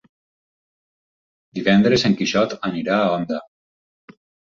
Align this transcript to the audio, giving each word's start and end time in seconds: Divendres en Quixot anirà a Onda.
Divendres 1.59 2.05
en 2.09 2.15
Quixot 2.21 2.55
anirà 2.71 2.97
a 3.03 3.13
Onda. 3.19 3.39